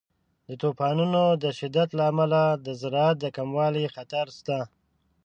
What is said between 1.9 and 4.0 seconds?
له امله د زراعت د کموالي